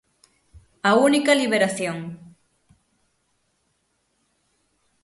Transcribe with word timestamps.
A 0.91 0.91
única 1.07 1.31
liberación. 1.41 1.97